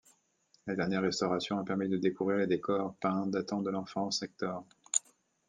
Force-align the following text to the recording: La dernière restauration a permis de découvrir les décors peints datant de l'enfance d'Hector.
La 0.65 0.73
dernière 0.73 1.03
restauration 1.03 1.59
a 1.59 1.63
permis 1.63 1.87
de 1.87 1.95
découvrir 1.97 2.39
les 2.39 2.47
décors 2.47 2.95
peints 2.99 3.27
datant 3.27 3.61
de 3.61 3.69
l'enfance 3.69 4.21
d'Hector. 4.21 4.65